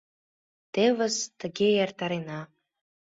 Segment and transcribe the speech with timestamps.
[0.73, 2.41] Тевыс тыге эртарена.